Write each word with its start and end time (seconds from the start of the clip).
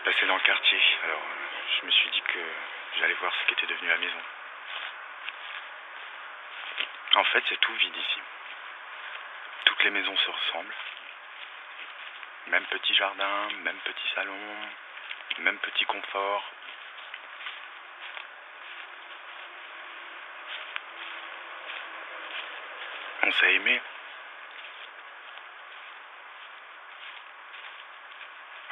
Je 0.00 0.04
passais 0.10 0.24
dans 0.24 0.34
le 0.34 0.40
quartier, 0.40 0.80
alors 1.04 1.18
euh, 1.18 1.60
je 1.78 1.84
me 1.86 1.90
suis 1.90 2.08
dit 2.08 2.22
que 2.22 2.38
j'allais 2.98 3.12
voir 3.14 3.34
ce 3.34 3.46
qu'était 3.48 3.66
devenu 3.66 3.86
la 3.90 3.98
maison. 3.98 4.22
En 7.16 7.24
fait, 7.24 7.44
c'est 7.50 7.60
tout 7.60 7.74
vide 7.74 7.94
ici. 7.94 8.20
Toutes 9.66 9.84
les 9.84 9.90
maisons 9.90 10.16
se 10.16 10.30
ressemblent. 10.30 10.74
Même 12.46 12.64
petit 12.64 12.94
jardin, 12.94 13.48
même 13.62 13.76
petit 13.80 14.08
salon, 14.14 14.56
même 15.40 15.58
petit 15.58 15.84
confort. 15.84 16.50
On 23.22 23.32
s'est 23.32 23.52
aimé. 23.52 23.82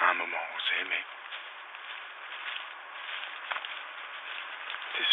À 0.01 0.09
un 0.09 0.15
moment, 0.15 0.41
on 0.57 0.61
s'est 0.61 0.81
aimé. 0.81 1.05
C'est 4.99 5.07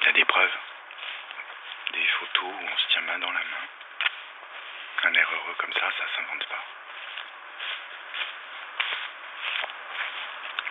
Il 0.00 0.06
y 0.06 0.08
a 0.08 0.12
des 0.12 0.24
preuves? 0.24 0.56
Des 1.92 2.06
photos 2.06 2.44
où 2.44 2.68
on 2.72 2.76
se 2.76 2.86
tient 2.88 3.02
main 3.02 3.18
dans 3.18 3.30
la 3.30 3.38
main? 3.38 3.66
Un 5.04 5.14
air 5.14 5.28
heureux 5.32 5.54
comme 5.58 5.72
ça, 5.74 5.92
ça 5.96 6.04
s'invente 6.16 6.46
pas. 6.46 6.64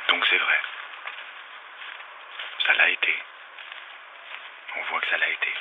Donc 0.09 0.25
c'est 0.29 0.37
vrai. 0.37 0.61
Ça 2.65 2.73
l'a 2.73 2.89
été. 2.89 3.23
On 4.75 4.81
voit 4.83 4.99
que 4.99 5.07
ça 5.07 5.17
l'a 5.17 5.29
été. 5.29 5.53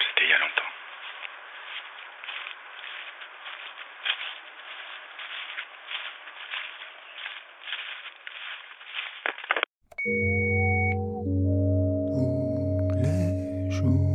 C'était 0.00 0.24
il 0.24 0.30
y 0.30 0.34
a 0.34 0.38
longtemps. 0.38 0.61
Les 13.82 14.11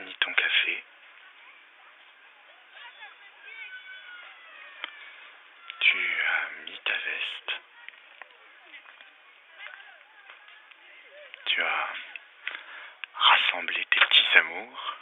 fini 0.00 0.14
ton 0.20 0.32
café 0.32 0.84
Tu 5.80 5.98
as 5.98 6.50
mis 6.64 6.78
ta 6.84 6.92
veste 6.92 7.60
Tu 11.46 11.62
as 11.62 11.88
rassemblé 13.14 13.84
tes 13.90 14.00
petits 14.00 14.38
amours 14.38 14.96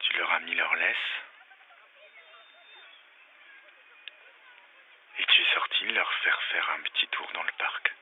Tu 0.00 0.16
leur 0.18 0.30
as 0.32 0.40
mis 0.40 0.54
leur 0.54 0.74
laisse 0.76 0.96
Et 5.18 5.24
tu 5.24 5.42
es 5.42 5.54
sorti 5.54 5.84
leur 5.88 6.12
faire 6.22 6.42
faire 6.52 6.70
un 6.70 6.82
petit 6.82 7.08
tour 7.08 7.30
dans 7.34 7.42
le 7.42 7.52
parc. 7.58 7.92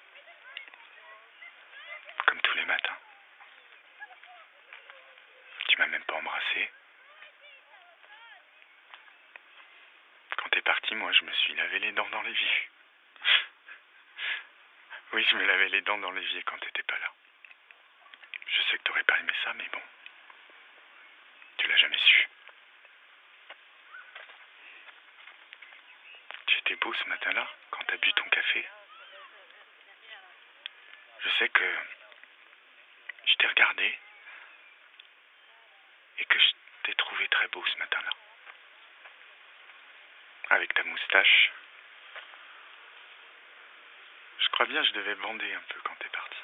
Comme 2.26 2.40
tous 2.42 2.56
les 2.58 2.64
matins. 2.66 2.98
M'as 5.78 5.86
même 5.86 6.02
pas 6.04 6.14
embrassé. 6.14 6.70
Quand 10.36 10.48
t'es 10.48 10.62
parti, 10.62 10.94
moi 10.96 11.12
je 11.12 11.24
me 11.24 11.32
suis 11.32 11.54
lavé 11.54 11.78
les 11.78 11.92
dents 11.92 12.08
dans 12.10 12.22
l'évier. 12.22 12.68
oui, 15.12 15.24
je 15.30 15.36
me 15.36 15.44
lavais 15.46 15.68
les 15.68 15.82
dents 15.82 15.98
dans 15.98 16.10
l'évier 16.10 16.42
quand 16.42 16.58
t'étais 16.58 16.82
pas 16.82 16.98
là. 16.98 17.12
Je 18.48 18.62
sais 18.62 18.78
que 18.78 18.82
t'aurais 18.82 19.04
pas 19.04 19.18
aimé 19.20 19.32
ça, 19.44 19.52
mais 19.54 19.68
bon. 19.72 19.82
Tu 21.58 21.68
l'as 21.68 21.76
jamais 21.76 21.98
su. 21.98 22.28
Tu 26.46 26.58
étais 26.58 26.76
beau 26.76 26.92
ce 26.92 27.04
matin-là, 27.08 27.48
quand 27.70 27.84
t'as 27.84 27.98
bu 27.98 28.12
ton 28.14 28.28
café. 28.30 28.68
Je 31.20 31.28
sais 31.38 31.48
que 31.50 31.74
je 33.26 33.34
t'ai 33.34 33.46
regardé 33.46 33.98
et 36.18 36.24
que 36.24 36.38
je 36.38 36.46
t'ai 36.84 36.94
trouvé 36.94 37.28
très 37.28 37.48
beau 37.48 37.64
ce 37.66 37.78
matin-là. 37.78 38.10
Avec 40.50 40.72
ta 40.74 40.82
moustache. 40.84 41.52
Je 44.38 44.48
crois 44.50 44.66
bien 44.66 44.82
que 44.82 44.88
je 44.88 44.92
devais 44.94 45.14
bander 45.16 45.52
un 45.52 45.62
peu 45.68 45.80
quand 45.84 45.94
t'es 45.96 46.08
parti. 46.08 46.38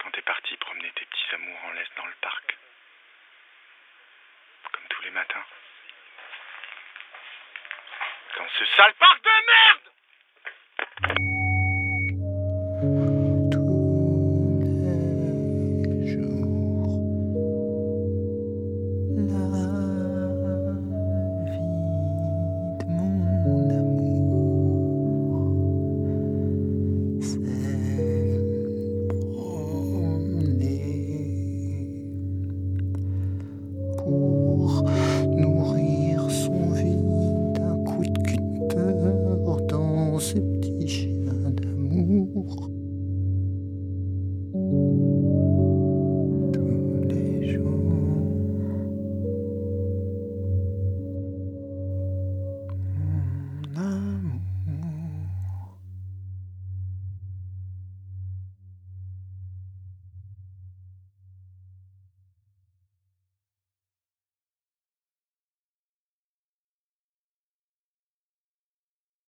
Quand 0.00 0.10
t'es 0.10 0.22
parti 0.22 0.56
promener 0.56 0.90
tes 0.92 1.04
petits 1.04 1.34
amours 1.34 1.64
en 1.64 1.72
laisse 1.72 1.94
dans 1.96 2.06
le 2.06 2.14
parc. 2.20 2.56
Comme 4.72 4.88
tous 4.88 5.02
les 5.02 5.10
matins. 5.10 5.44
Dans 8.36 8.48
ce 8.48 8.64
sale 8.76 8.94
parc 8.94 9.22
de 9.22 9.46
merde 9.46 9.89